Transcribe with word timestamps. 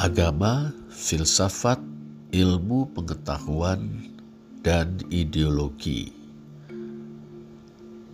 Agama, 0.00 0.72
filsafat, 0.88 1.76
ilmu 2.32 2.88
pengetahuan, 2.96 4.08
dan 4.64 4.96
ideologi. 5.12 6.08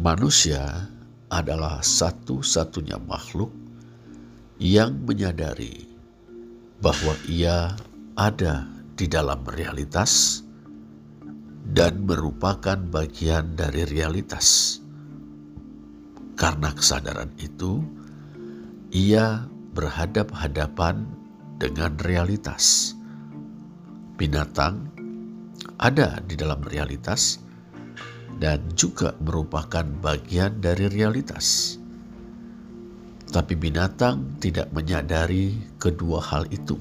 Manusia 0.03 0.91
adalah 1.31 1.87
satu-satunya 1.87 2.99
makhluk 3.07 3.55
yang 4.59 4.99
menyadari 5.07 5.87
bahwa 6.83 7.15
ia 7.31 7.79
ada 8.19 8.67
di 8.99 9.07
dalam 9.07 9.47
realitas 9.47 10.43
dan 11.71 12.03
merupakan 12.03 12.83
bagian 12.91 13.55
dari 13.55 13.87
realitas. 13.87 14.83
Karena 16.37 16.69
kesadaran 16.77 17.33
itu, 17.41 17.81
ia 18.93 19.49
berhadap-hadapan 19.73 21.09
dengan 21.57 21.97
realitas. 22.05 22.93
Binatang 24.21 24.93
ada 25.81 26.21
di 26.25 26.37
dalam 26.37 26.61
realitas 26.65 27.41
dan 28.37 28.61
juga 28.77 29.17
merupakan 29.21 29.85
bagian 30.05 30.61
dari 30.61 30.93
realitas. 30.93 31.77
Tapi 33.27 33.57
binatang 33.57 34.37
tidak 34.41 34.69
menyadari 34.77 35.57
kedua 35.81 36.21
hal 36.21 36.45
itu. 36.53 36.77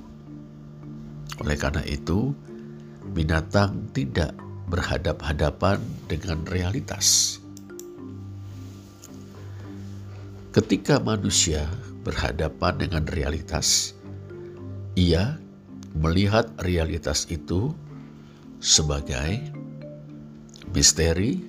Oleh 1.44 1.58
karena 1.60 1.84
itu, 1.88 2.32
binatang 3.12 3.92
tidak 3.92 4.36
berhadap-hadapan 4.72 5.80
dengan 6.08 6.44
realitas. 6.48 7.40
Ketika 10.56 11.04
manusia 11.04 11.68
berhadapan 12.08 12.80
dengan 12.80 13.04
realitas, 13.12 13.92
ia 14.96 15.36
melihat 15.92 16.48
realitas 16.64 17.28
itu 17.28 17.76
sebagai 18.64 19.52
misteri, 20.72 21.44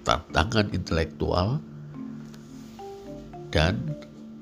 tantangan 0.00 0.72
intelektual, 0.72 1.60
dan 3.52 3.76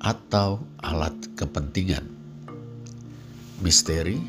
atau 0.07 0.63
alat 0.79 1.19
kepentingan. 1.35 2.07
Misteri, 3.59 4.23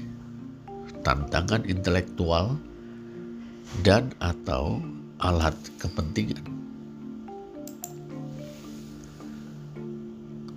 tantangan 1.06 1.70
intelektual, 1.70 2.58
dan 3.86 4.10
atau 4.18 4.82
alat 5.22 5.54
kepentingan. 5.78 6.59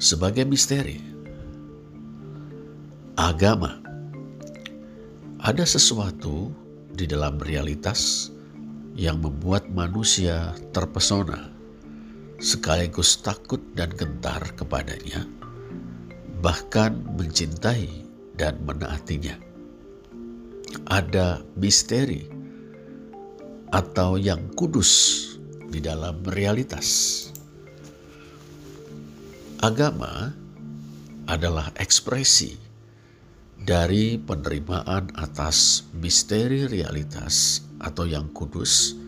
Sebagai 0.02 0.42
misteri, 0.42 0.98
agama 3.14 3.78
ada 5.38 5.62
sesuatu 5.62 6.50
di 6.90 7.06
dalam 7.06 7.38
realitas 7.38 8.26
yang 8.98 9.22
membuat 9.22 9.70
manusia 9.70 10.58
terpesona, 10.74 11.54
sekaligus 12.42 13.22
takut 13.22 13.62
dan 13.78 13.94
gentar 13.94 14.42
kepadanya, 14.58 15.22
bahkan 16.42 16.98
mencintai 17.14 17.86
dan 18.34 18.58
menaatinya. 18.66 19.38
Ada 20.90 21.46
misteri 21.54 22.26
atau 23.70 24.18
yang 24.18 24.50
kudus 24.58 24.90
di 25.70 25.78
dalam 25.78 26.26
realitas. 26.26 27.30
Agama 29.62 30.34
adalah 31.30 31.70
ekspresi 31.78 32.58
dari 33.62 34.18
penerimaan 34.18 35.14
atas 35.14 35.86
misteri 35.94 36.66
realitas 36.66 37.62
atau 37.78 38.02
yang 38.02 38.26
kudus 38.34 38.98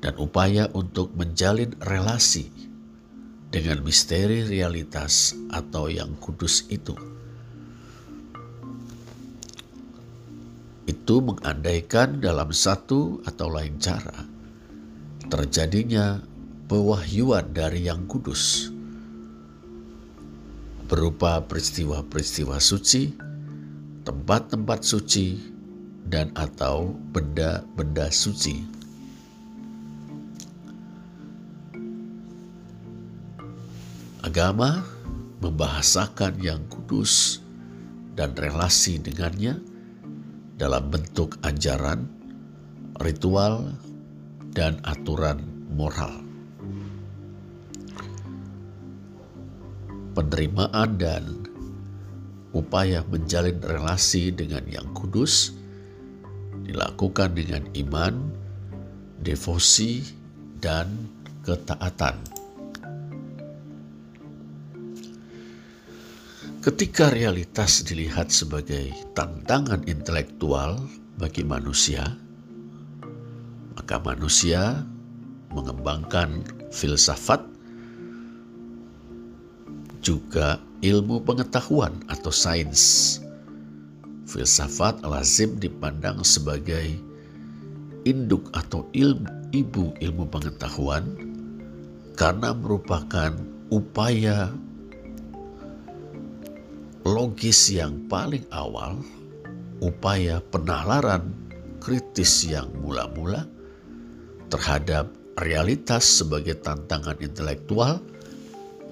dan 0.00 0.16
upaya 0.16 0.72
untuk 0.72 1.12
menjalin 1.12 1.76
relasi 1.84 2.48
dengan 3.52 3.84
misteri 3.84 4.40
realitas 4.48 5.36
atau 5.52 5.92
yang 5.92 6.16
kudus 6.16 6.64
itu. 6.72 6.96
itu 10.82 11.18
mengandaikan 11.22 12.24
dalam 12.24 12.50
satu 12.50 13.20
atau 13.28 13.52
lain 13.52 13.76
cara 13.78 14.26
terjadinya 15.30 16.18
pewahyuan 16.66 17.54
dari 17.54 17.86
yang 17.86 18.06
kudus 18.10 18.72
berupa 20.92 21.40
peristiwa-peristiwa 21.48 22.60
suci, 22.60 23.16
tempat-tempat 24.04 24.84
suci, 24.84 25.40
dan 26.04 26.28
atau 26.36 26.92
benda-benda 27.16 28.12
suci. 28.12 28.60
Agama 34.20 34.84
membahasakan 35.40 36.36
yang 36.44 36.60
kudus 36.68 37.40
dan 38.12 38.36
relasi 38.36 39.00
dengannya 39.00 39.56
dalam 40.60 40.92
bentuk 40.92 41.40
ajaran, 41.40 42.04
ritual, 43.00 43.72
dan 44.52 44.76
aturan 44.84 45.40
moral. 45.72 46.31
Penerimaan 50.22 51.02
dan 51.02 51.24
upaya 52.54 53.02
menjalin 53.10 53.58
relasi 53.58 54.30
dengan 54.30 54.62
yang 54.70 54.86
kudus 54.94 55.50
dilakukan 56.62 57.34
dengan 57.34 57.66
iman, 57.74 58.30
devosi, 59.18 60.06
dan 60.62 61.10
ketaatan. 61.42 62.22
Ketika 66.62 67.10
realitas 67.10 67.82
dilihat 67.82 68.30
sebagai 68.30 68.94
tantangan 69.18 69.82
intelektual 69.90 70.78
bagi 71.18 71.42
manusia, 71.42 72.06
maka 73.74 73.98
manusia 73.98 74.86
mengembangkan 75.50 76.46
filsafat, 76.70 77.42
juga 80.02 80.58
ilmu 80.82 81.22
pengetahuan 81.22 81.94
atau 82.10 82.34
sains. 82.34 83.16
Filsafat 84.26 85.00
lazim 85.06 85.54
dipandang 85.62 86.26
sebagai 86.26 86.98
induk 88.02 88.50
atau 88.52 88.90
ilmu, 88.90 89.30
ibu 89.54 89.94
ilmu 90.02 90.26
pengetahuan 90.26 91.06
karena 92.18 92.50
merupakan 92.52 93.32
upaya 93.70 94.50
logis 97.06 97.70
yang 97.70 98.06
paling 98.10 98.44
awal, 98.50 98.98
upaya 99.78 100.42
penalaran 100.50 101.34
kritis 101.82 102.46
yang 102.46 102.70
mula-mula 102.78 103.46
terhadap 104.50 105.10
realitas 105.40 106.04
sebagai 106.04 106.60
tantangan 106.62 107.18
intelektual 107.18 107.98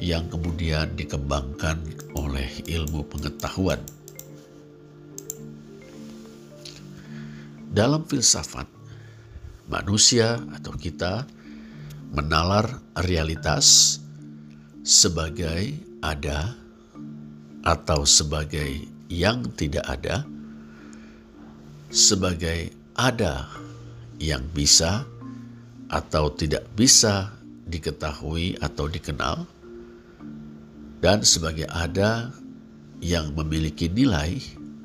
yang 0.01 0.33
kemudian 0.33 0.97
dikembangkan 0.97 1.77
oleh 2.17 2.49
ilmu 2.65 3.05
pengetahuan. 3.05 3.79
Dalam 7.71 8.03
filsafat, 8.09 8.67
manusia 9.71 10.41
atau 10.57 10.75
kita 10.75 11.29
menalar 12.11 12.83
realitas 13.07 14.01
sebagai 14.83 15.79
ada 16.03 16.57
atau 17.63 18.03
sebagai 18.09 18.89
yang 19.07 19.47
tidak 19.55 19.85
ada, 19.87 20.25
sebagai 21.93 22.73
ada 22.97 23.47
yang 24.19 24.43
bisa 24.51 25.05
atau 25.93 26.33
tidak 26.35 26.67
bisa 26.75 27.31
diketahui 27.71 28.59
atau 28.59 28.91
dikenal, 28.91 29.47
dan 31.01 31.25
sebagai 31.25 31.69
ada 31.69 32.33
yang 33.01 33.33
memiliki 33.33 33.89
nilai 33.89 34.37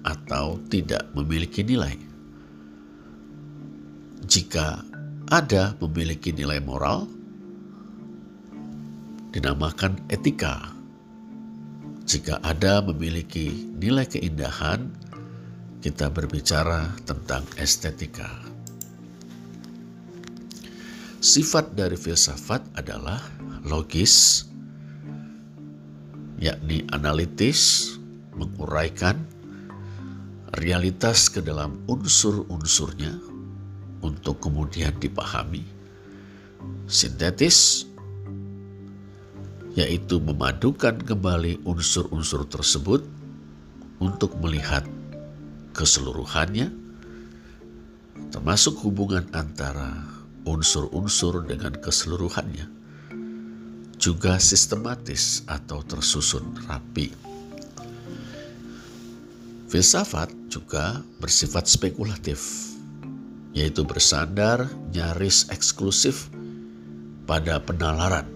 atau 0.07 0.59
tidak 0.71 1.11
memiliki 1.11 1.63
nilai. 1.63 1.95
Jika 4.25 4.81
ada 5.29 5.75
memiliki 5.83 6.31
nilai 6.31 6.63
moral, 6.63 7.05
dinamakan 9.35 9.99
etika 10.07 10.75
jika 12.05 12.37
ada 12.45 12.85
memiliki 12.85 13.49
nilai 13.81 14.05
keindahan, 14.05 14.93
kita 15.81 16.13
berbicara 16.13 16.93
tentang 17.01 17.41
estetika. 17.57 18.29
Sifat 21.17 21.73
dari 21.73 21.97
filsafat 21.97 22.61
adalah 22.77 23.17
logis, 23.65 24.45
yakni 26.45 26.85
analitis, 26.93 27.97
menguraikan 28.37 29.17
realitas 30.61 31.25
ke 31.33 31.41
dalam 31.41 31.81
unsur-unsurnya 31.89 33.17
untuk 34.05 34.37
kemudian 34.45 34.93
dipahami. 35.01 35.65
Sintetis, 36.85 37.89
yaitu 39.73 40.21
memadukan 40.21 41.01
kembali 41.01 41.65
unsur-unsur 41.65 42.45
tersebut 42.45 43.01
untuk 43.97 44.37
melihat 44.37 44.85
keseluruhannya, 45.73 46.69
termasuk 48.29 48.77
hubungan 48.85 49.25
antara 49.33 50.05
unsur-unsur 50.45 51.41
dengan 51.49 51.73
keseluruhannya, 51.73 52.69
juga 54.05 54.37
sistematis 54.37 55.41
atau 55.49 55.81
tersusun 55.81 56.53
rapi. 56.69 57.09
Filsafat 59.65 60.29
juga 60.45 61.01
bersifat 61.17 61.65
spekulatif, 61.65 62.69
yaitu 63.57 63.81
bersandar 63.81 64.69
nyaris 64.93 65.49
eksklusif 65.49 66.29
pada 67.25 67.57
penalaran. 67.57 68.29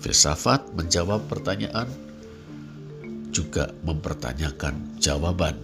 Filsafat 0.00 0.64
menjawab 0.72 1.28
pertanyaan, 1.28 1.84
juga 3.28 3.68
mempertanyakan 3.84 4.96
jawaban. 4.96 5.60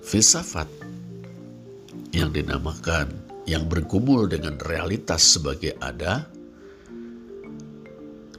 Filsafat 0.00 0.72
yang 2.16 2.32
dinamakan 2.32 3.27
yang 3.48 3.64
bergumul 3.64 4.28
dengan 4.28 4.60
realitas 4.60 5.24
sebagai 5.24 5.72
ada 5.80 6.28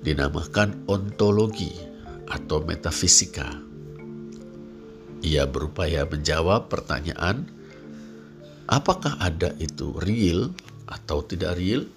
dinamakan 0.06 0.86
ontologi 0.86 1.74
atau 2.30 2.62
metafisika. 2.62 3.50
Ia 5.26 5.50
berupaya 5.50 6.06
menjawab 6.06 6.70
pertanyaan 6.70 7.50
apakah 8.70 9.18
ada 9.18 9.52
itu 9.58 9.98
real 9.98 10.54
atau 10.86 11.26
tidak 11.26 11.58
real? 11.58 11.90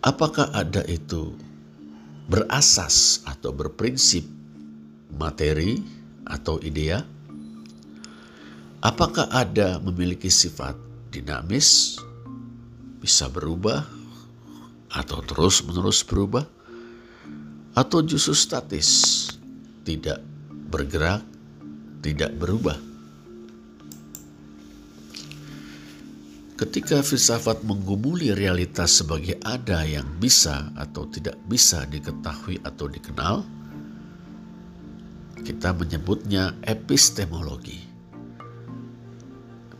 Apakah 0.00 0.48
ada 0.56 0.82
itu 0.88 1.36
berasas 2.32 3.20
atau 3.28 3.52
berprinsip 3.52 4.24
materi 5.12 5.84
atau 6.24 6.56
idea? 6.64 7.13
Apakah 8.84 9.32
ada 9.32 9.80
memiliki 9.80 10.28
sifat 10.28 10.76
dinamis, 11.08 11.96
bisa 13.00 13.32
berubah, 13.32 13.80
atau 14.92 15.24
terus-menerus 15.24 16.04
berubah, 16.04 16.44
atau 17.72 18.04
justru 18.04 18.36
statis, 18.36 19.24
tidak 19.88 20.20
bergerak, 20.68 21.24
tidak 22.04 22.36
berubah? 22.36 22.76
Ketika 26.60 27.00
filsafat 27.00 27.64
menggumuli 27.64 28.36
realitas 28.36 29.00
sebagai 29.00 29.40
ada 29.48 29.80
yang 29.88 30.04
bisa 30.20 30.76
atau 30.76 31.08
tidak 31.08 31.40
bisa 31.48 31.88
diketahui 31.88 32.60
atau 32.60 32.84
dikenal, 32.92 33.48
kita 35.40 35.72
menyebutnya 35.72 36.52
epistemologi. 36.68 37.93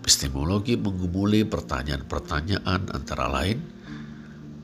Epistemologi 0.04 0.76
menggumuli 0.76 1.48
pertanyaan-pertanyaan 1.48 2.92
antara 2.92 3.24
lain, 3.24 3.56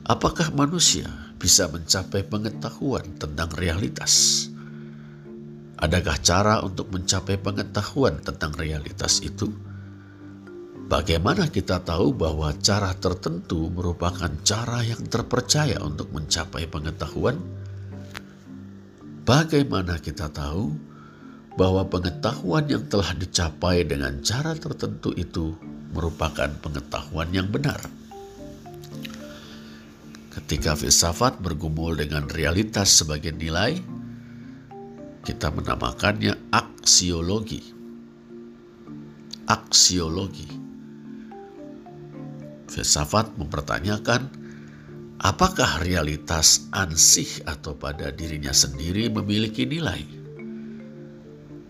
apakah 0.05 0.53
manusia 0.53 1.09
bisa 1.41 1.65
mencapai 1.65 2.21
pengetahuan 2.21 3.17
tentang 3.17 3.49
realitas? 3.57 4.45
Adakah 5.81 6.21
cara 6.21 6.61
untuk 6.61 6.93
mencapai 6.93 7.41
pengetahuan 7.41 8.21
tentang 8.21 8.53
realitas 8.53 9.17
itu? 9.25 9.49
Bagaimana 10.85 11.49
kita 11.49 11.81
tahu 11.81 12.13
bahwa 12.13 12.53
cara 12.61 12.93
tertentu 12.93 13.65
merupakan 13.73 14.29
cara 14.45 14.85
yang 14.85 15.01
terpercaya 15.09 15.81
untuk 15.81 16.13
mencapai 16.13 16.69
pengetahuan? 16.69 17.41
Bagaimana 19.25 19.97
kita 19.97 20.29
tahu 20.29 20.90
bahwa 21.61 21.85
pengetahuan 21.85 22.65
yang 22.65 22.89
telah 22.89 23.13
dicapai 23.13 23.85
dengan 23.85 24.17
cara 24.25 24.57
tertentu 24.57 25.13
itu 25.13 25.53
merupakan 25.93 26.49
pengetahuan 26.57 27.29
yang 27.29 27.53
benar. 27.53 27.77
Ketika 30.33 30.73
filsafat 30.73 31.37
bergumul 31.37 32.01
dengan 32.01 32.25
realitas 32.33 32.89
sebagai 32.89 33.37
nilai, 33.37 33.77
kita 35.21 35.53
menamakannya 35.53 36.33
aksiologi. 36.49 37.61
Aksiologi. 39.45 40.49
Filsafat 42.73 43.37
mempertanyakan 43.37 44.33
apakah 45.21 45.85
realitas 45.85 46.65
ansih 46.73 47.45
atau 47.45 47.77
pada 47.77 48.09
dirinya 48.09 48.49
sendiri 48.49 49.13
memiliki 49.13 49.69
nilai 49.69 50.20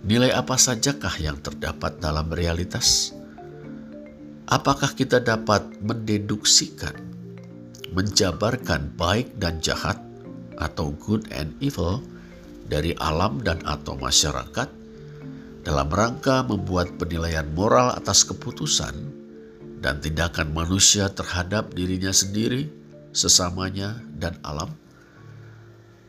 Nilai 0.01 0.33
apa 0.33 0.57
sajakah 0.57 1.13
yang 1.21 1.37
terdapat 1.45 2.01
dalam 2.01 2.25
realitas? 2.33 3.13
Apakah 4.49 4.97
kita 4.97 5.21
dapat 5.21 5.61
mendeduksikan, 5.77 6.97
menjabarkan 7.93 8.89
baik 8.97 9.37
dan 9.37 9.61
jahat, 9.61 10.01
atau 10.57 10.89
good 11.05 11.29
and 11.29 11.53
evil 11.61 12.01
dari 12.65 12.97
alam 12.97 13.45
dan 13.45 13.61
atau 13.61 13.93
masyarakat 13.97 14.69
dalam 15.61 15.89
rangka 15.93 16.45
membuat 16.49 16.97
penilaian 16.97 17.45
moral 17.53 17.93
atas 17.93 18.25
keputusan 18.25 18.93
dan 19.85 20.01
tindakan 20.01 20.49
manusia 20.49 21.13
terhadap 21.13 21.77
dirinya 21.77 22.09
sendiri, 22.09 22.73
sesamanya, 23.13 24.01
dan 24.17 24.33
alam? 24.41 24.73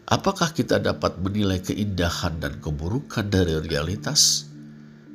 Apakah 0.02 0.50
kita 0.50 0.82
dapat 0.82 1.22
menilai 1.22 1.62
keindahan 1.62 2.42
dan 2.42 2.58
keburukan 2.58 3.22
dari 3.30 3.54
realitas 3.62 4.50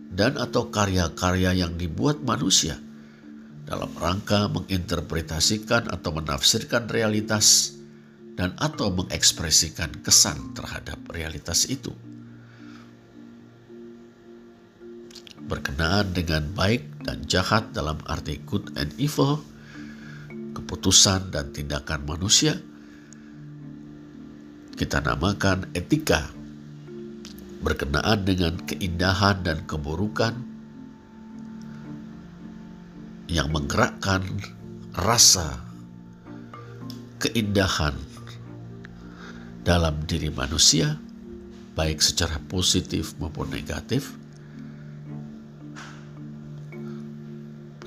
dan 0.08 0.40
atau 0.40 0.72
karya-karya 0.72 1.60
yang 1.60 1.76
dibuat 1.76 2.24
manusia 2.24 2.80
dalam 3.68 3.92
rangka 4.00 4.48
menginterpretasikan 4.48 5.92
atau 5.92 6.16
menafsirkan 6.16 6.88
realitas 6.88 7.76
dan 8.40 8.56
atau 8.56 8.88
mengekspresikan 8.96 9.92
kesan 10.00 10.56
terhadap 10.56 11.04
realitas 11.12 11.68
itu? 11.68 11.92
Berkenaan 15.48 16.16
dengan 16.16 16.48
baik 16.56 17.04
dan 17.04 17.28
jahat 17.28 17.76
dalam 17.76 18.00
arti 18.08 18.40
good 18.48 18.72
and 18.80 18.96
evil, 18.96 19.44
keputusan 20.56 21.28
dan 21.36 21.52
tindakan 21.52 22.08
manusia– 22.08 22.56
kita 24.78 25.02
namakan 25.02 25.66
etika 25.74 26.30
berkenaan 27.66 28.22
dengan 28.22 28.62
keindahan 28.62 29.42
dan 29.42 29.66
keburukan 29.66 30.38
yang 33.26 33.50
menggerakkan 33.50 34.22
rasa 34.94 35.66
keindahan 37.18 37.98
dalam 39.66 39.98
diri 40.06 40.30
manusia, 40.30 41.02
baik 41.74 41.98
secara 41.98 42.38
positif 42.46 43.18
maupun 43.18 43.50
negatif. 43.50 44.14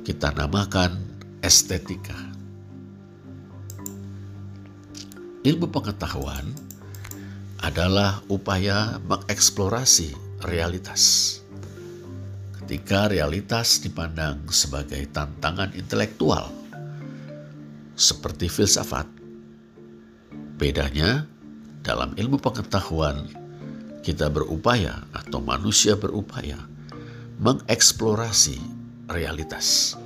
Kita 0.02 0.34
namakan 0.34 0.98
estetika. 1.38 2.18
Ilmu 5.40 5.70
pengetahuan 5.72 6.69
adalah 7.60 8.24
upaya 8.32 8.96
mengeksplorasi 9.04 10.16
realitas. 10.48 11.36
Ketika 12.56 13.12
realitas 13.12 13.84
dipandang 13.84 14.48
sebagai 14.48 15.04
tantangan 15.12 15.76
intelektual, 15.76 16.48
seperti 18.00 18.48
filsafat, 18.48 19.04
bedanya 20.56 21.28
dalam 21.84 22.16
ilmu 22.16 22.40
pengetahuan 22.40 23.28
kita 24.00 24.32
berupaya 24.32 25.04
atau 25.12 25.44
manusia 25.44 25.92
berupaya 25.96 26.56
mengeksplorasi 27.40 28.56
realitas. 29.12 29.96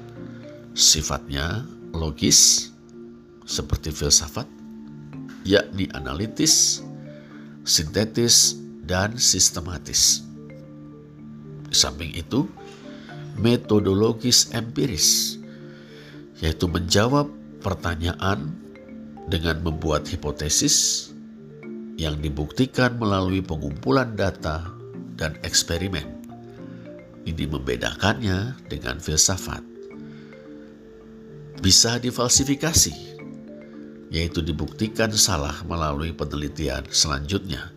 Sifatnya 0.75 1.63
logis 1.95 2.71
seperti 3.47 3.95
filsafat, 3.95 4.51
yakni 5.47 5.87
analitis, 5.95 6.83
sintetis, 7.65 8.61
dan 8.85 9.17
sistematis. 9.17 10.21
Di 11.69 11.77
samping 11.77 12.13
itu, 12.13 12.45
metodologis 13.41 14.53
empiris, 14.53 15.41
yaitu 16.39 16.69
menjawab 16.69 17.27
pertanyaan 17.65 18.53
dengan 19.33 19.65
membuat 19.65 20.05
hipotesis 20.05 21.09
yang 21.97 22.21
dibuktikan 22.21 23.01
melalui 23.01 23.41
pengumpulan 23.41 24.13
data 24.13 24.69
dan 25.17 25.35
eksperimen. 25.41 26.05
Ini 27.25 27.49
membedakannya 27.49 28.69
dengan 28.69 29.01
filsafat. 29.01 29.65
Bisa 31.65 31.97
difalsifikasi, 31.97 33.14
yaitu 34.15 34.47
dibuktikan 34.47 35.11
salah 35.11 35.67
melalui 35.67 36.15
penelitian 36.15 36.87
selanjutnya. 36.87 37.75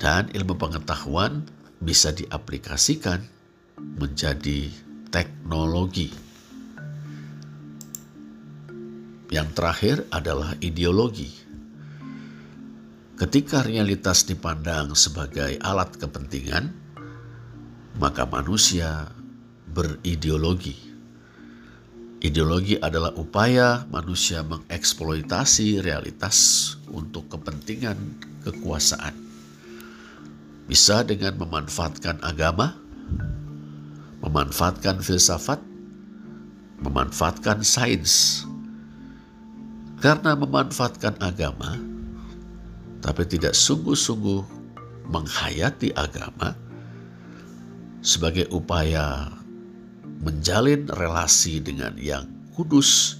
Dan 0.00 0.32
ilmu 0.32 0.56
pengetahuan 0.56 1.44
bisa 1.84 2.16
diaplikasikan 2.16 3.20
menjadi 3.76 4.72
teknologi. 5.12 6.08
Yang 9.28 9.48
terakhir 9.52 9.96
adalah 10.08 10.56
ideologi. 10.64 11.28
Ketika 13.20 13.60
realitas 13.60 14.24
dipandang 14.24 14.96
sebagai 14.96 15.60
alat 15.60 15.92
kepentingan, 16.00 16.72
maka 18.00 18.24
manusia 18.24 19.12
berideologi. 19.68 20.89
Ideologi 22.20 22.76
adalah 22.76 23.16
upaya 23.16 23.88
manusia 23.88 24.44
mengeksploitasi 24.44 25.80
realitas 25.80 26.68
untuk 26.92 27.32
kepentingan 27.32 27.96
kekuasaan. 28.44 29.16
Bisa 30.68 31.00
dengan 31.00 31.40
memanfaatkan 31.40 32.20
agama, 32.20 32.76
memanfaatkan 34.20 35.00
filsafat, 35.00 35.64
memanfaatkan 36.84 37.64
sains, 37.64 38.44
karena 40.04 40.36
memanfaatkan 40.36 41.16
agama, 41.24 41.80
tapi 43.00 43.24
tidak 43.32 43.56
sungguh-sungguh 43.56 44.44
menghayati 45.08 45.96
agama 45.96 46.52
sebagai 48.04 48.44
upaya 48.52 49.39
menjalin 50.20 50.84
relasi 50.92 51.64
dengan 51.64 51.96
yang 51.96 52.28
kudus 52.52 53.16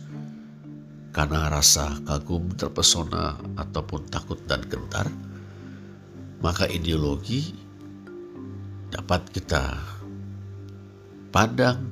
karena 1.10 1.50
rasa 1.50 1.98
kagum, 2.06 2.54
terpesona, 2.54 3.34
ataupun 3.58 4.06
takut 4.12 4.38
dan 4.46 4.62
gentar, 4.70 5.10
maka 6.38 6.70
ideologi 6.70 7.50
dapat 8.94 9.26
kita 9.34 9.74
pandang 11.34 11.82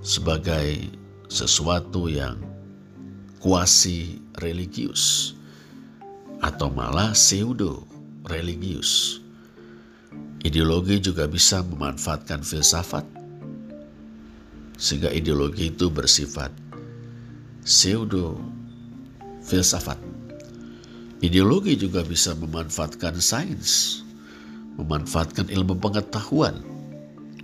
sebagai 0.00 0.96
sesuatu 1.28 2.08
yang 2.08 2.40
kuasi 3.36 4.20
religius 4.40 5.36
atau 6.40 6.72
malah 6.72 7.12
pseudo 7.12 7.84
religius. 8.32 9.20
Ideologi 10.40 11.04
juga 11.04 11.28
bisa 11.28 11.60
memanfaatkan 11.60 12.40
filsafat 12.40 13.19
sehingga 14.80 15.12
ideologi 15.12 15.68
itu 15.68 15.92
bersifat 15.92 16.48
pseudo 17.60 18.40
filsafat. 19.44 20.00
Ideologi 21.20 21.76
juga 21.76 22.00
bisa 22.00 22.32
memanfaatkan 22.32 23.20
sains, 23.20 24.00
memanfaatkan 24.80 25.52
ilmu 25.52 25.76
pengetahuan 25.76 26.64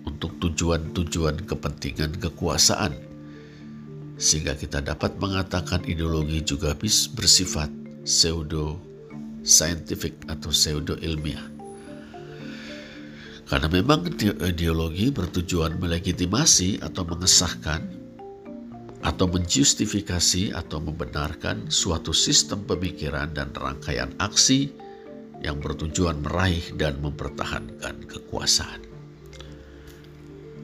untuk 0.09 0.33
tujuan-tujuan 0.40 1.45
kepentingan 1.45 2.16
kekuasaan 2.16 2.97
sehingga 4.16 4.57
kita 4.57 4.81
dapat 4.81 5.21
mengatakan 5.21 5.85
ideologi 5.85 6.40
juga 6.40 6.73
bisa 6.73 7.12
bersifat 7.12 7.69
pseudo 8.00 8.81
scientific 9.45 10.16
atau 10.33 10.49
pseudo 10.49 10.97
ilmiah. 11.05 11.56
Karena 13.47 13.71
memang 13.71 14.03
ideologi 14.43 15.15
bertujuan 15.15 15.79
melegitimasi 15.79 16.83
atau 16.83 17.07
mengesahkan 17.07 17.79
atau 19.07 19.31
menjustifikasi 19.31 20.50
atau 20.50 20.83
membenarkan 20.83 21.71
suatu 21.71 22.11
sistem 22.11 22.67
pemikiran 22.67 23.31
dan 23.31 23.55
rangkaian 23.55 24.11
aksi 24.19 24.75
yang 25.47 25.62
bertujuan 25.62 26.26
meraih 26.26 26.75
dan 26.75 26.99
mempertahankan 26.99 28.03
kekuasaan. 28.11 28.83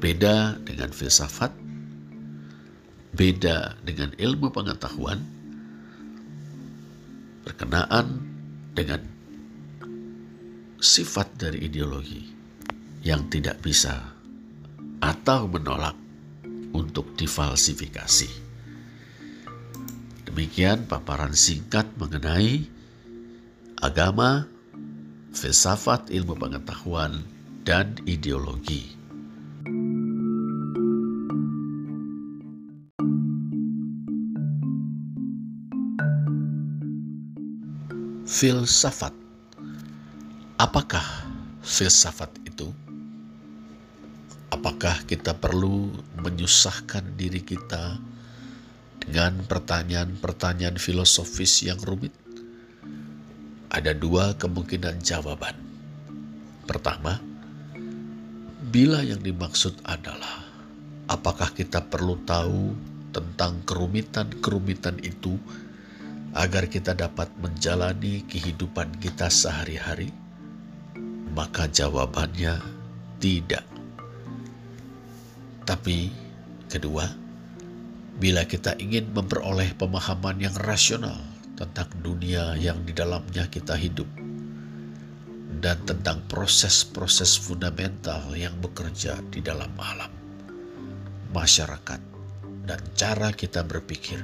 Beda 0.03 0.59
dengan 0.67 0.91
filsafat 0.91 1.55
beda 3.15 3.79
dengan 3.87 4.11
ilmu 4.19 4.51
pengetahuan 4.51 5.23
berkenaan 7.47 8.27
dengan 8.75 9.05
sifat 10.83 11.29
dari 11.39 11.69
ideologi 11.69 12.32
yang 13.03 13.27
tidak 13.29 13.59
bisa 13.61 13.99
atau 15.03 15.51
menolak 15.51 15.99
untuk 16.73 17.13
difalsifikasi. 17.19 18.31
Demikian 20.31 20.89
paparan 20.89 21.37
singkat 21.37 21.85
mengenai 21.99 22.65
agama, 23.83 24.49
filsafat 25.35 26.09
ilmu 26.09 26.39
pengetahuan, 26.39 27.21
dan 27.67 27.99
ideologi. 28.09 29.03
filsafat. 38.33 39.13
Apakah 40.57 41.05
filsafat 41.63 42.33
itu? 42.43 42.52
Apakah 44.63 45.03
kita 45.11 45.35
perlu 45.35 45.91
menyusahkan 46.23 47.19
diri 47.19 47.43
kita 47.43 47.99
dengan 49.03 49.43
pertanyaan-pertanyaan 49.43 50.79
filosofis 50.79 51.67
yang 51.67 51.83
rumit? 51.83 52.15
Ada 53.75 53.91
dua 53.91 54.39
kemungkinan 54.39 55.03
jawaban. 55.03 55.59
Pertama, 56.63 57.19
bila 58.71 59.03
yang 59.03 59.19
dimaksud 59.19 59.83
adalah 59.83 60.47
apakah 61.11 61.51
kita 61.51 61.83
perlu 61.83 62.23
tahu 62.23 62.71
tentang 63.11 63.67
kerumitan-kerumitan 63.67 65.03
itu 65.03 65.43
agar 66.39 66.71
kita 66.71 66.95
dapat 66.95 67.35
menjalani 67.43 68.23
kehidupan 68.31 68.95
kita 69.03 69.27
sehari-hari? 69.27 70.15
Maka 71.35 71.67
jawabannya 71.67 72.63
tidak. 73.19 73.72
Tapi 75.63 76.11
kedua, 76.67 77.07
bila 78.19 78.43
kita 78.47 78.75
ingin 78.79 79.15
memperoleh 79.15 79.75
pemahaman 79.79 80.43
yang 80.43 80.55
rasional 80.63 81.17
tentang 81.55 81.89
dunia 82.03 82.59
yang 82.59 82.83
di 82.83 82.91
dalamnya 82.91 83.47
kita 83.47 83.79
hidup 83.79 84.09
dan 85.63 85.79
tentang 85.87 86.19
proses-proses 86.27 87.39
fundamental 87.39 88.35
yang 88.35 88.57
bekerja 88.59 89.21
di 89.31 89.39
dalam 89.39 89.71
alam, 89.79 90.11
masyarakat, 91.31 92.01
dan 92.67 92.81
cara 92.99 93.31
kita 93.31 93.63
berpikir, 93.63 94.19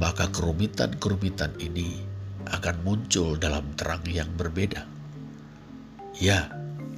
maka 0.00 0.30
kerumitan-kerumitan 0.32 1.52
ini 1.60 2.00
akan 2.48 2.76
muncul 2.86 3.36
dalam 3.36 3.68
terang 3.76 4.04
yang 4.08 4.30
berbeda. 4.32 4.88
Ya, 6.16 6.48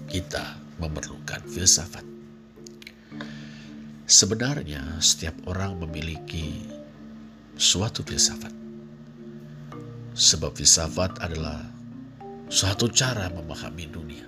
kita 0.07 0.61
memerlukan 0.79 1.43
filsafat. 1.51 2.10
Sebenarnya, 4.11 4.99
setiap 4.99 5.39
orang 5.47 5.79
memiliki 5.79 6.67
suatu 7.55 8.03
filsafat, 8.03 8.51
sebab 10.19 10.51
filsafat 10.51 11.23
adalah 11.23 11.63
suatu 12.51 12.91
cara 12.91 13.31
memahami 13.31 13.87
dunia. 13.87 14.27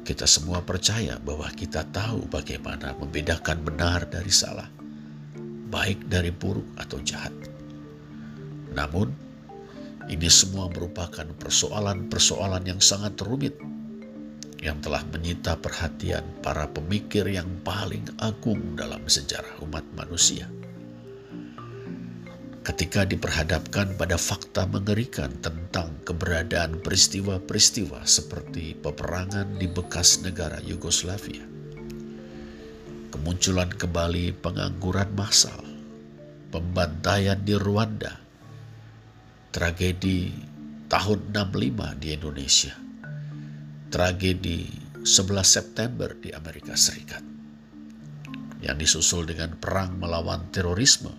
Kita 0.00 0.24
semua 0.24 0.64
percaya 0.64 1.20
bahwa 1.20 1.44
kita 1.52 1.84
tahu 1.92 2.24
bagaimana 2.32 2.96
membedakan 2.96 3.60
benar 3.60 4.08
dari 4.08 4.32
salah 4.32 4.72
baik 5.68 6.08
dari 6.08 6.32
buruk 6.32 6.72
atau 6.80 6.96
jahat. 7.04 7.36
Namun, 8.72 9.12
ini 10.08 10.32
semua 10.32 10.72
merupakan 10.72 11.28
persoalan-persoalan 11.36 12.64
yang 12.64 12.80
sangat 12.80 13.20
rumit 13.20 13.60
yang 14.60 14.80
telah 14.80 15.04
menyita 15.12 15.58
perhatian 15.60 16.24
para 16.40 16.68
pemikir 16.70 17.28
yang 17.28 17.48
paling 17.60 18.04
agung 18.20 18.76
dalam 18.76 19.04
sejarah 19.04 19.60
umat 19.64 19.84
manusia. 19.92 20.48
ketika 22.66 23.06
diperhadapkan 23.06 23.94
pada 23.94 24.18
fakta 24.18 24.66
mengerikan 24.66 25.30
tentang 25.38 26.02
keberadaan 26.02 26.82
peristiwa-peristiwa 26.82 28.02
seperti 28.02 28.74
peperangan 28.74 29.54
di 29.54 29.70
bekas 29.70 30.26
negara 30.26 30.58
Yugoslavia, 30.66 31.46
kemunculan 33.14 33.70
kembali 33.70 34.34
pengangguran 34.42 35.06
massal, 35.14 35.62
pembantaian 36.50 37.38
di 37.38 37.54
Rwanda, 37.54 38.18
tragedi 39.54 40.34
tahun 40.90 41.30
65 41.30 42.02
di 42.02 42.08
Indonesia, 42.18 42.74
tragedi 43.86 44.66
11 45.06 45.46
September 45.46 46.10
di 46.18 46.34
Amerika 46.34 46.74
Serikat, 46.74 47.22
yang 48.58 48.74
disusul 48.74 49.22
dengan 49.22 49.54
perang 49.54 49.94
melawan 50.02 50.50
terorisme 50.50 51.14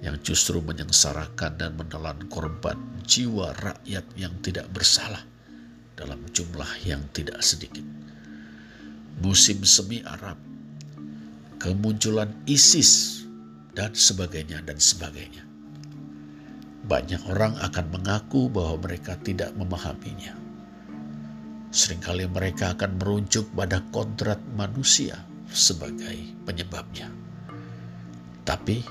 yang 0.00 0.18
justru 0.24 0.58
menyengsarakan 0.64 1.60
dan 1.60 1.76
menelan 1.76 2.26
korban 2.32 2.74
jiwa 3.04 3.52
rakyat 3.54 4.02
yang 4.16 4.32
tidak 4.40 4.66
bersalah 4.72 5.22
dalam 5.94 6.18
jumlah 6.32 6.88
yang 6.88 7.04
tidak 7.12 7.38
sedikit. 7.44 7.84
Musim 9.20 9.62
semi 9.62 10.00
Arab, 10.00 10.40
kemunculan 11.60 12.32
ISIS, 12.48 13.22
dan 13.76 13.92
sebagainya 13.92 14.64
dan 14.64 14.80
sebagainya. 14.80 15.44
Banyak 16.88 17.28
orang 17.28 17.60
akan 17.60 17.86
mengaku 17.92 18.48
bahwa 18.48 18.80
mereka 18.80 19.14
tidak 19.20 19.52
memahaminya. 19.54 20.39
Seringkali 21.70 22.26
mereka 22.26 22.74
akan 22.74 22.98
merujuk 22.98 23.46
pada 23.54 23.78
kodrat 23.94 24.42
manusia 24.58 25.22
sebagai 25.46 26.18
penyebabnya. 26.42 27.06
Tapi 28.42 28.82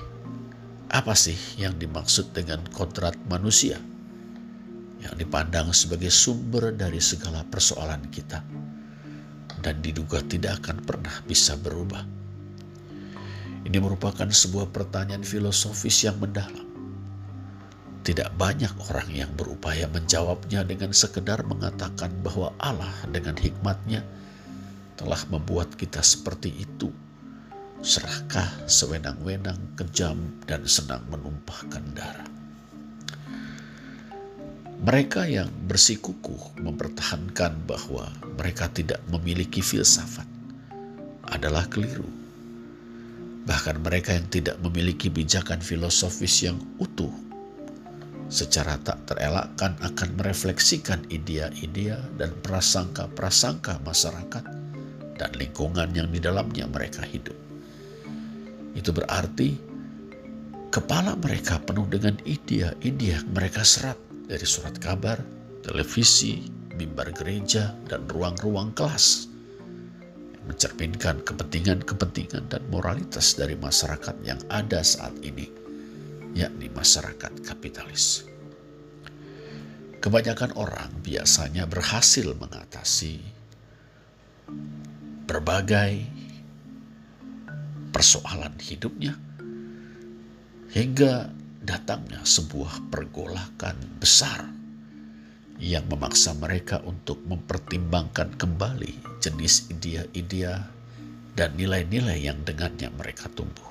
apa 0.88 1.12
sih 1.12 1.36
yang 1.60 1.76
dimaksud 1.76 2.32
dengan 2.32 2.64
kodrat 2.72 3.20
manusia? 3.28 3.76
Yang 5.04 5.14
dipandang 5.24 5.76
sebagai 5.76 6.08
sumber 6.08 6.72
dari 6.72 7.04
segala 7.04 7.44
persoalan 7.44 8.08
kita 8.08 8.40
dan 9.60 9.84
diduga 9.84 10.24
tidak 10.24 10.64
akan 10.64 10.80
pernah 10.80 11.12
bisa 11.28 11.60
berubah. 11.60 12.00
Ini 13.60 13.76
merupakan 13.76 14.24
sebuah 14.24 14.72
pertanyaan 14.72 15.20
filosofis 15.20 16.08
yang 16.08 16.16
mendalam. 16.16 16.69
Tidak 18.10 18.34
banyak 18.34 18.74
orang 18.90 19.06
yang 19.14 19.30
berupaya 19.38 19.86
menjawabnya 19.86 20.66
dengan 20.66 20.90
sekedar 20.90 21.46
mengatakan 21.46 22.10
bahwa 22.26 22.50
Allah 22.58 22.90
dengan 23.06 23.38
hikmatnya 23.38 24.02
telah 24.98 25.22
membuat 25.30 25.78
kita 25.78 26.02
seperti 26.02 26.50
itu 26.58 26.90
serakah, 27.86 28.66
sewenang-wenang, 28.66 29.78
kejam, 29.78 30.18
dan 30.42 30.66
senang 30.66 31.06
menumpahkan 31.06 31.86
darah. 31.94 32.26
Mereka 34.82 35.30
yang 35.30 35.46
bersikukuh 35.70 36.58
mempertahankan 36.58 37.62
bahwa 37.62 38.10
mereka 38.34 38.66
tidak 38.74 38.98
memiliki 39.06 39.62
filsafat 39.62 40.26
adalah 41.30 41.62
keliru. 41.70 42.10
Bahkan 43.46 43.78
mereka 43.86 44.18
yang 44.18 44.26
tidak 44.26 44.58
memiliki 44.58 45.06
bijakan 45.06 45.62
filosofis 45.62 46.42
yang 46.42 46.58
utuh 46.82 47.29
secara 48.30 48.78
tak 48.86 49.02
terelakkan 49.10 49.74
akan 49.82 50.08
merefleksikan 50.14 51.02
idea-idea 51.10 51.98
dan 52.14 52.30
prasangka-prasangka 52.46 53.82
masyarakat 53.82 54.44
dan 55.18 55.30
lingkungan 55.34 55.90
yang 55.92 56.08
di 56.08 56.22
dalamnya 56.22 56.64
mereka 56.70 57.02
hidup. 57.02 57.34
Itu 58.72 58.94
berarti 58.94 59.58
kepala 60.70 61.18
mereka 61.18 61.58
penuh 61.58 61.90
dengan 61.90 62.14
ide-ide 62.22 63.18
yang 63.18 63.26
mereka 63.34 63.66
serap 63.66 63.98
dari 64.30 64.46
surat 64.46 64.78
kabar, 64.78 65.18
televisi, 65.66 66.46
mimbar 66.78 67.10
gereja, 67.10 67.74
dan 67.90 68.06
ruang-ruang 68.06 68.70
kelas 68.78 69.26
yang 70.32 70.44
mencerminkan 70.46 71.20
kepentingan-kepentingan 71.26 72.46
dan 72.46 72.62
moralitas 72.70 73.34
dari 73.34 73.58
masyarakat 73.58 74.14
yang 74.22 74.38
ada 74.48 74.80
saat 74.86 75.12
ini, 75.26 75.50
yakni 76.34 76.70
masyarakat 76.70 77.42
kapitalis. 77.42 78.26
Kebanyakan 80.00 80.56
orang 80.56 80.90
biasanya 81.04 81.68
berhasil 81.68 82.32
mengatasi 82.32 83.20
berbagai 85.28 86.08
persoalan 87.92 88.56
hidupnya 88.58 89.12
hingga 90.72 91.28
datangnya 91.60 92.24
sebuah 92.24 92.88
pergolakan 92.88 93.76
besar 94.00 94.48
yang 95.60 95.84
memaksa 95.92 96.32
mereka 96.32 96.80
untuk 96.88 97.20
mempertimbangkan 97.28 98.32
kembali 98.40 99.20
jenis 99.20 99.68
idea-idea 99.68 100.64
dan 101.36 101.52
nilai-nilai 101.60 102.24
yang 102.24 102.40
dengannya 102.40 102.88
mereka 102.96 103.28
tumbuh. 103.36 103.68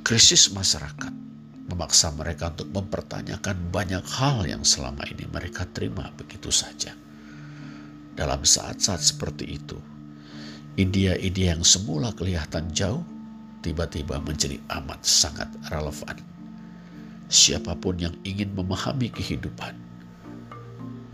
Krisis 0.00 0.48
masyarakat 0.56 1.23
memaksa 1.68 2.12
mereka 2.12 2.52
untuk 2.52 2.70
mempertanyakan 2.70 3.72
banyak 3.72 4.04
hal 4.04 4.44
yang 4.44 4.62
selama 4.62 5.04
ini 5.08 5.24
mereka 5.28 5.64
terima 5.70 6.12
begitu 6.14 6.52
saja. 6.52 6.92
Dalam 8.14 8.46
saat-saat 8.46 9.02
seperti 9.02 9.58
itu, 9.58 9.78
Ide-ide 10.74 11.54
yang 11.54 11.62
semula 11.62 12.10
kelihatan 12.10 12.66
jauh, 12.74 13.06
tiba-tiba 13.62 14.18
menjadi 14.18 14.58
amat 14.82 15.06
sangat 15.06 15.46
relevan. 15.70 16.18
Siapa 17.30 17.78
pun 17.78 17.94
yang 17.94 18.10
ingin 18.26 18.50
memahami 18.58 19.06
kehidupan, 19.14 19.70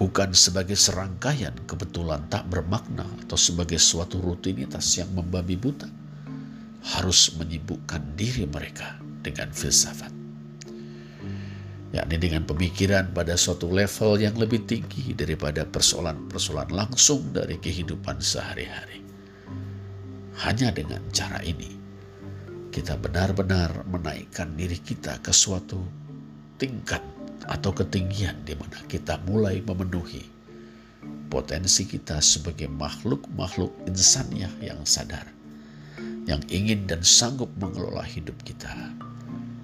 bukan 0.00 0.32
sebagai 0.32 0.80
serangkaian 0.80 1.52
kebetulan 1.68 2.24
tak 2.32 2.48
bermakna 2.48 3.04
atau 3.20 3.36
sebagai 3.36 3.76
suatu 3.76 4.16
rutinitas 4.16 4.96
yang 4.96 5.12
membabi 5.12 5.60
buta, 5.60 5.92
harus 6.96 7.36
menyibukkan 7.36 8.00
diri 8.16 8.48
mereka 8.48 8.96
dengan 9.20 9.52
filsafat. 9.52 10.19
Yakni 11.90 12.22
dengan 12.22 12.46
pemikiran 12.46 13.10
pada 13.10 13.34
suatu 13.34 13.66
level 13.66 14.22
yang 14.22 14.38
lebih 14.38 14.62
tinggi 14.62 15.10
daripada 15.10 15.66
persoalan-persoalan 15.66 16.70
langsung 16.70 17.34
dari 17.34 17.58
kehidupan 17.58 18.22
sehari-hari. 18.22 19.02
Hanya 20.46 20.70
dengan 20.70 21.02
cara 21.10 21.42
ini, 21.42 21.66
kita 22.70 22.94
benar-benar 22.94 23.82
menaikkan 23.90 24.54
diri 24.54 24.78
kita 24.78 25.18
ke 25.18 25.34
suatu 25.34 25.82
tingkat 26.62 27.02
atau 27.50 27.74
ketinggian 27.74 28.38
di 28.46 28.54
mana 28.54 28.78
kita 28.86 29.18
mulai 29.26 29.58
memenuhi 29.58 30.22
potensi 31.26 31.86
kita 31.86 32.22
sebagai 32.22 32.70
makhluk-makhluk 32.70 33.74
insannya 33.90 34.46
yang 34.62 34.78
sadar, 34.86 35.26
yang 36.30 36.42
ingin 36.46 36.86
dan 36.86 37.02
sanggup 37.02 37.50
mengelola 37.58 38.06
hidup 38.06 38.38
kita 38.46 38.70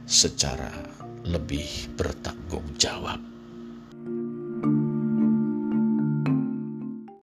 secara 0.06 0.95
lebih 1.26 1.90
bertanggung 1.98 2.64
jawab. 2.78 3.35